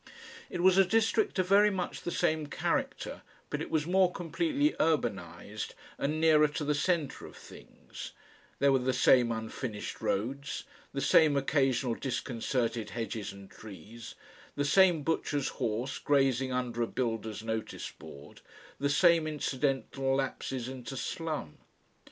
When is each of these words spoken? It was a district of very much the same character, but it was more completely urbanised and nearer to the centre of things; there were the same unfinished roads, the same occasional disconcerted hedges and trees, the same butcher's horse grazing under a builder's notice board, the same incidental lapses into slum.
It 0.49 0.61
was 0.61 0.79
a 0.79 0.83
district 0.83 1.37
of 1.37 1.47
very 1.47 1.69
much 1.69 2.01
the 2.01 2.09
same 2.09 2.47
character, 2.47 3.21
but 3.51 3.61
it 3.61 3.69
was 3.69 3.85
more 3.85 4.11
completely 4.11 4.73
urbanised 4.79 5.75
and 5.99 6.19
nearer 6.19 6.47
to 6.47 6.65
the 6.65 6.73
centre 6.73 7.27
of 7.27 7.35
things; 7.37 8.11
there 8.57 8.71
were 8.71 8.79
the 8.79 8.93
same 8.93 9.31
unfinished 9.31 10.01
roads, 10.01 10.63
the 10.91 11.01
same 11.01 11.37
occasional 11.37 11.93
disconcerted 11.93 12.89
hedges 12.89 13.31
and 13.31 13.51
trees, 13.51 14.15
the 14.55 14.65
same 14.65 15.03
butcher's 15.03 15.49
horse 15.59 15.99
grazing 15.99 16.51
under 16.51 16.81
a 16.81 16.87
builder's 16.87 17.43
notice 17.43 17.91
board, 17.91 18.41
the 18.79 18.89
same 18.89 19.27
incidental 19.27 20.15
lapses 20.15 20.67
into 20.67 20.97
slum. 20.97 21.59